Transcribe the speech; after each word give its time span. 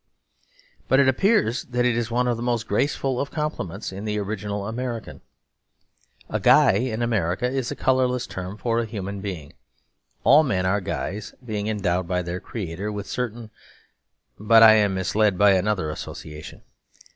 But 0.87 0.99
it 0.99 1.07
appears 1.07 1.61
that 1.65 1.85
it 1.85 1.95
is 1.95 2.09
one 2.09 2.27
of 2.27 2.35
the 2.35 2.41
most 2.41 2.67
graceful 2.67 3.19
of 3.21 3.29
compliments, 3.29 3.91
in 3.91 4.03
the 4.03 4.17
original 4.17 4.67
American. 4.67 5.21
A 6.27 6.39
guy 6.39 6.71
in 6.73 7.03
America 7.03 7.47
is 7.47 7.69
a 7.69 7.75
colourless 7.75 8.25
term 8.25 8.57
for 8.57 8.79
a 8.79 8.85
human 8.87 9.21
being. 9.21 9.53
All 10.23 10.41
men 10.41 10.65
are 10.65 10.81
guys, 10.81 11.35
being 11.45 11.67
endowed 11.67 12.07
by 12.07 12.23
their 12.23 12.39
Creator 12.39 12.91
with 12.91 13.05
certain... 13.05 13.51
but 14.39 14.63
I 14.63 14.73
am 14.73 14.95
misled 14.95 15.37
by 15.37 15.51
another 15.51 15.91
association. 15.91 16.63